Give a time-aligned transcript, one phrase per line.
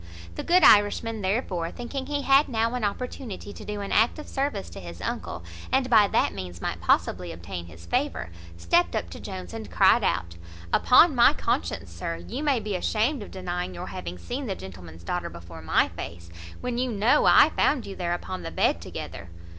[0.33, 4.27] The good Irishman, therefore, thinking he had now an opportunity to do an act of
[4.27, 9.11] service to his uncle, and by that means might possibly obtain his favour, stept up
[9.11, 10.37] to Jones, and cried out,
[10.73, 15.03] "Upon my conscience, sir, you may be ashamed of denying your having seen the gentleman's
[15.03, 16.31] daughter before my face,
[16.61, 19.29] when you know I found you there upon the bed together."